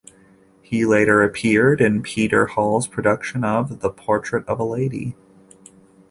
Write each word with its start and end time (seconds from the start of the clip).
He 0.63 0.83
later 0.83 1.21
appeared 1.21 1.79
in 1.79 2.01
Peter 2.01 2.47
Hall's 2.47 2.87
production 2.87 3.43
of 3.43 3.81
"The 3.81 3.91
Portrait 3.91 4.43
of 4.47 4.59
a 4.59 4.63
Lady". 4.63 5.15